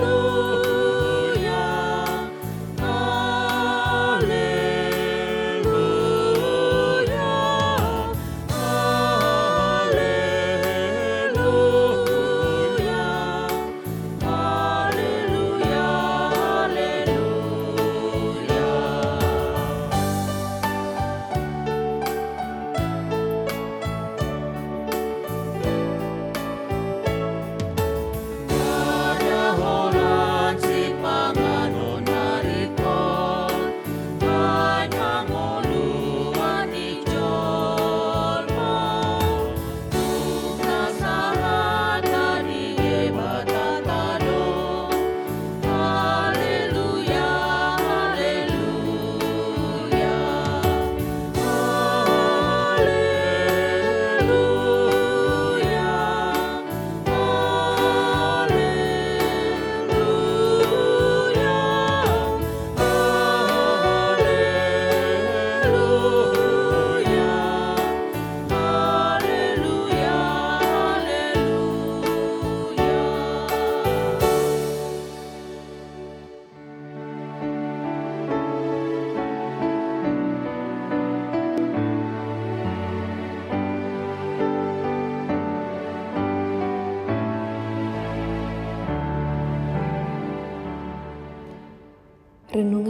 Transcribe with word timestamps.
Lord. 0.00 0.33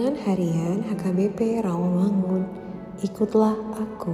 Renungan 0.04 0.28
Harian 0.28 0.84
HKBP 0.84 1.64
Rawamangun 1.64 2.44
Ikutlah 3.00 3.56
Aku 3.72 4.12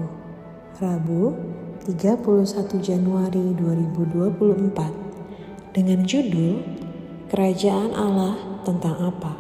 Rabu 0.79 1.35
31 1.83 2.47
Januari 2.79 3.51
2024 3.59 5.75
Dengan 5.75 6.07
judul 6.07 6.63
Kerajaan 7.27 7.91
Allah 7.99 8.39
tentang 8.63 9.03
apa? 9.03 9.35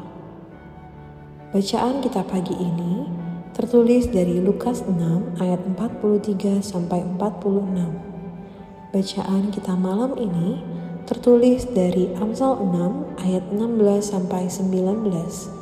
Bacaan 1.54 2.02
kita 2.02 2.26
pagi 2.26 2.58
ini 2.58 3.06
tertulis 3.54 4.10
dari 4.10 4.42
Lukas 4.42 4.82
6 4.82 5.38
ayat 5.38 5.62
43 5.62 6.66
sampai 6.66 7.06
46. 7.14 8.90
Bacaan 8.90 9.54
kita 9.54 9.78
malam 9.78 10.18
ini 10.18 10.58
tertulis 11.06 11.62
dari 11.70 12.10
Amsal 12.18 12.58
6 12.58 13.22
ayat 13.22 13.46
16 13.54 14.02
sampai 14.02 14.50
19 14.50 15.59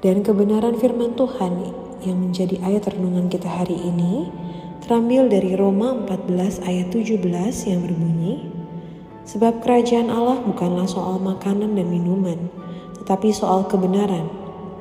dan 0.00 0.24
kebenaran 0.24 0.76
firman 0.80 1.12
Tuhan 1.12 1.76
yang 2.00 2.16
menjadi 2.16 2.56
ayat 2.64 2.88
renungan 2.88 3.28
kita 3.28 3.48
hari 3.48 3.76
ini 3.76 4.32
terambil 4.80 5.28
dari 5.28 5.52
Roma 5.54 5.92
14 6.08 6.64
ayat 6.64 6.88
17 6.88 7.20
yang 7.68 7.80
berbunyi, 7.84 8.48
Sebab 9.28 9.62
kerajaan 9.62 10.10
Allah 10.10 10.42
bukanlah 10.42 10.90
soal 10.90 11.22
makanan 11.22 11.78
dan 11.78 11.86
minuman, 11.86 12.50
tetapi 12.98 13.30
soal 13.30 13.68
kebenaran, 13.68 14.26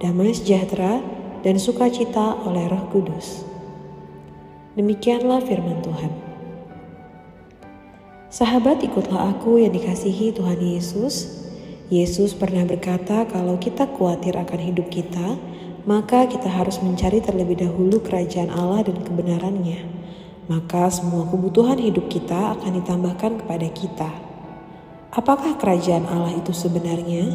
damai 0.02 0.34
sejahtera, 0.34 1.04
dan 1.46 1.62
sukacita 1.62 2.40
oleh 2.48 2.66
roh 2.66 2.90
kudus. 2.90 3.46
Demikianlah 4.74 5.44
firman 5.46 5.84
Tuhan. 5.86 6.12
Sahabat 8.34 8.82
ikutlah 8.82 9.38
aku 9.38 9.62
yang 9.62 9.76
dikasihi 9.76 10.34
Tuhan 10.34 10.58
Yesus, 10.58 11.46
Yesus 11.90 12.38
pernah 12.38 12.62
berkata, 12.70 13.26
"Kalau 13.26 13.58
kita 13.58 13.90
khawatir 13.90 14.38
akan 14.38 14.62
hidup 14.62 14.94
kita, 14.94 15.42
maka 15.90 16.30
kita 16.30 16.46
harus 16.46 16.78
mencari 16.86 17.18
terlebih 17.18 17.66
dahulu 17.66 17.98
kerajaan 18.06 18.54
Allah 18.54 18.86
dan 18.86 19.02
kebenarannya. 19.02 19.90
Maka 20.46 20.86
semua 20.94 21.26
kebutuhan 21.26 21.82
hidup 21.82 22.06
kita 22.06 22.54
akan 22.54 22.78
ditambahkan 22.78 23.42
kepada 23.42 23.68
kita." 23.74 24.10
Apakah 25.10 25.58
kerajaan 25.58 26.06
Allah 26.06 26.38
itu 26.38 26.54
sebenarnya? 26.54 27.34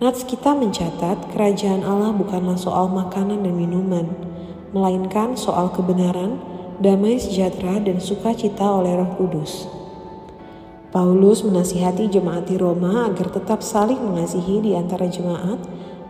Nats 0.00 0.24
kita 0.24 0.56
mencatat 0.56 1.36
kerajaan 1.36 1.84
Allah 1.84 2.16
bukanlah 2.16 2.56
soal 2.56 2.88
makanan 2.88 3.44
dan 3.44 3.52
minuman, 3.52 4.08
melainkan 4.72 5.36
soal 5.36 5.68
kebenaran, 5.68 6.40
damai 6.80 7.20
sejahtera, 7.20 7.76
dan 7.76 8.00
sukacita 8.00 8.64
oleh 8.64 8.96
Roh 8.96 9.12
Kudus. 9.20 9.83
Paulus 10.94 11.42
menasihati 11.42 12.06
jemaat 12.06 12.46
di 12.46 12.54
Roma 12.54 13.10
agar 13.10 13.26
tetap 13.26 13.66
saling 13.66 13.98
mengasihi 13.98 14.62
di 14.62 14.78
antara 14.78 15.10
jemaat 15.10 15.58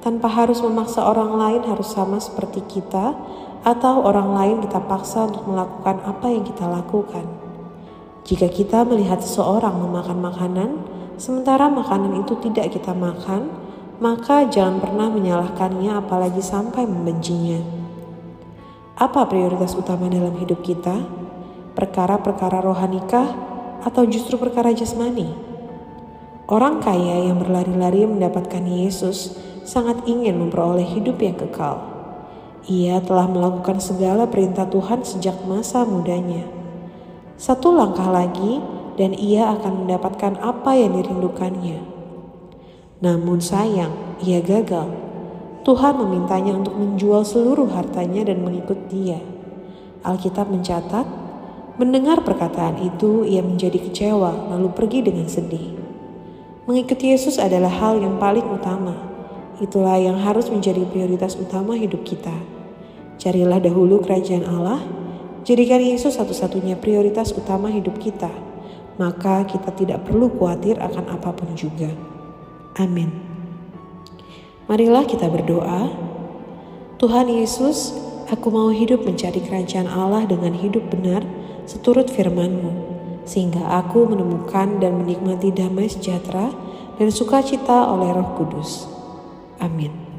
tanpa 0.04 0.28
harus 0.28 0.60
memaksa 0.60 1.00
orang 1.00 1.40
lain 1.40 1.64
harus 1.64 1.88
sama 1.88 2.20
seperti 2.20 2.60
kita 2.68 3.16
atau 3.64 4.04
orang 4.04 4.36
lain 4.36 4.56
kita 4.60 4.84
paksa 4.84 5.24
untuk 5.24 5.48
melakukan 5.48 6.04
apa 6.04 6.28
yang 6.28 6.44
kita 6.44 6.68
lakukan. 6.68 7.24
Jika 8.28 8.52
kita 8.52 8.84
melihat 8.84 9.24
seseorang 9.24 9.72
memakan 9.72 10.20
makanan, 10.20 10.70
sementara 11.16 11.72
makanan 11.72 12.20
itu 12.20 12.36
tidak 12.44 12.76
kita 12.76 12.92
makan, 12.92 13.48
maka 14.04 14.44
jangan 14.52 14.84
pernah 14.84 15.08
menyalahkannya 15.08 15.96
apalagi 15.96 16.44
sampai 16.44 16.84
membencinya. 16.84 17.64
Apa 19.00 19.24
prioritas 19.32 19.72
utama 19.72 20.12
dalam 20.12 20.36
hidup 20.36 20.60
kita? 20.60 21.00
Perkara-perkara 21.72 22.60
rohanikah 22.60 23.53
atau 23.84 24.08
justru 24.08 24.40
perkara 24.40 24.72
jasmani? 24.72 25.28
Orang 26.48 26.80
kaya 26.80 27.28
yang 27.28 27.40
berlari-lari 27.40 28.08
mendapatkan 28.08 28.64
Yesus 28.64 29.36
sangat 29.64 30.04
ingin 30.08 30.40
memperoleh 30.40 30.84
hidup 30.84 31.20
yang 31.20 31.36
kekal. 31.36 31.80
Ia 32.64 33.00
telah 33.04 33.28
melakukan 33.28 33.76
segala 33.80 34.24
perintah 34.24 34.64
Tuhan 34.64 35.04
sejak 35.04 35.44
masa 35.44 35.84
mudanya. 35.84 36.48
Satu 37.36 37.76
langkah 37.76 38.08
lagi, 38.08 38.60
dan 38.94 39.12
ia 39.12 39.50
akan 39.52 39.84
mendapatkan 39.84 40.38
apa 40.38 40.72
yang 40.78 40.96
dirindukannya. 40.96 41.82
Namun 43.02 43.42
sayang, 43.42 43.92
ia 44.22 44.38
gagal. 44.40 44.86
Tuhan 45.64 45.96
memintanya 45.96 46.60
untuk 46.60 46.76
menjual 46.76 47.24
seluruh 47.24 47.72
hartanya 47.72 48.28
dan 48.28 48.44
mengikut 48.44 48.88
dia. 48.92 49.18
Alkitab 50.04 50.52
mencatat, 50.52 51.08
Mendengar 51.74 52.22
perkataan 52.22 52.78
itu, 52.86 53.26
ia 53.26 53.42
menjadi 53.42 53.82
kecewa, 53.82 54.54
lalu 54.54 54.70
pergi 54.70 55.02
dengan 55.02 55.26
sedih. 55.26 55.74
Mengikuti 56.70 57.10
Yesus 57.10 57.42
adalah 57.42 57.68
hal 57.68 57.98
yang 57.98 58.14
paling 58.22 58.46
utama. 58.46 58.94
Itulah 59.58 59.98
yang 59.98 60.22
harus 60.22 60.46
menjadi 60.54 60.86
prioritas 60.86 61.34
utama 61.34 61.74
hidup 61.74 62.06
kita. 62.06 62.30
Carilah 63.18 63.58
dahulu 63.58 63.98
kerajaan 64.06 64.46
Allah, 64.46 64.86
jadikan 65.42 65.82
Yesus 65.82 66.14
satu-satunya 66.14 66.78
prioritas 66.78 67.34
utama 67.34 67.74
hidup 67.74 67.98
kita. 67.98 68.30
Maka 68.94 69.42
kita 69.42 69.74
tidak 69.74 70.06
perlu 70.06 70.30
khawatir 70.30 70.78
akan 70.78 71.10
apa 71.10 71.34
pun 71.34 71.58
juga. 71.58 71.90
Amin. 72.78 73.10
Marilah 74.70 75.10
kita 75.10 75.26
berdoa. 75.26 75.90
Tuhan 77.02 77.26
Yesus, 77.34 77.98
aku 78.30 78.48
mau 78.54 78.70
hidup 78.70 79.02
mencari 79.02 79.42
kerajaan 79.42 79.90
Allah 79.90 80.22
dengan 80.24 80.54
hidup 80.54 80.86
benar 80.94 81.26
seturut 81.64 82.08
firman-Mu, 82.08 82.72
sehingga 83.24 83.64
aku 83.80 84.08
menemukan 84.08 84.78
dan 84.78 85.00
menikmati 85.00 85.50
damai 85.50 85.88
sejahtera 85.88 86.52
dan 86.96 87.08
sukacita 87.10 87.90
oleh 87.90 88.12
Roh 88.14 88.30
Kudus. 88.38 88.86
Amin. 89.58 90.13